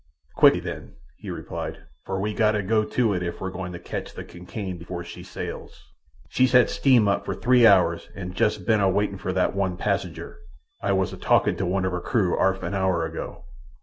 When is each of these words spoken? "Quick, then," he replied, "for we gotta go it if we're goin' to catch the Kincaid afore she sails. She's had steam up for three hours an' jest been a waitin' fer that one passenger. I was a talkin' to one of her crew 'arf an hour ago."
"Quick, 0.35 0.63
then," 0.63 0.95
he 1.19 1.29
replied, 1.29 1.83
"for 2.07 2.19
we 2.19 2.33
gotta 2.33 2.63
go 2.63 2.81
it 2.81 3.21
if 3.21 3.39
we're 3.39 3.51
goin' 3.51 3.71
to 3.71 3.77
catch 3.77 4.15
the 4.15 4.23
Kincaid 4.23 4.81
afore 4.81 5.03
she 5.03 5.21
sails. 5.21 5.79
She's 6.27 6.53
had 6.53 6.71
steam 6.71 7.07
up 7.07 7.23
for 7.23 7.35
three 7.35 7.67
hours 7.67 8.09
an' 8.15 8.33
jest 8.33 8.65
been 8.65 8.79
a 8.79 8.89
waitin' 8.89 9.19
fer 9.19 9.31
that 9.33 9.55
one 9.55 9.77
passenger. 9.77 10.39
I 10.81 10.91
was 10.93 11.13
a 11.13 11.17
talkin' 11.17 11.55
to 11.57 11.67
one 11.67 11.85
of 11.85 11.91
her 11.91 12.01
crew 12.01 12.35
'arf 12.35 12.63
an 12.63 12.73
hour 12.73 13.05
ago." 13.05 13.43